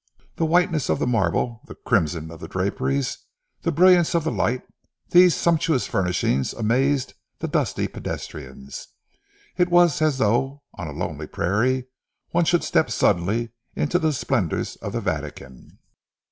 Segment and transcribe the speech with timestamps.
[0.37, 3.19] The whiteness of the marble, the crimson of the draperies,
[3.61, 4.63] the brilliance of the light;
[5.11, 8.87] these sumptuous furnishings amazed the dusty pedestrians.
[9.57, 11.85] It was as though, on a lonely prairie,
[12.31, 15.77] one should step suddenly into the splendours of the Vatican.